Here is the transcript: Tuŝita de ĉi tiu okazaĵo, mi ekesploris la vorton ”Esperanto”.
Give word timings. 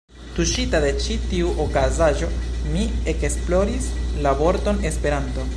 Tuŝita 0.35 0.79
de 0.85 0.87
ĉi 1.07 1.17
tiu 1.33 1.51
okazaĵo, 1.65 2.31
mi 2.73 2.89
ekesploris 3.15 3.95
la 4.27 4.37
vorton 4.45 4.85
”Esperanto”. 4.93 5.49